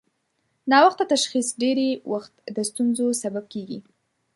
[0.71, 3.79] ناوخته تشخیص ډېری وخت د ستونزو سبب کېږي.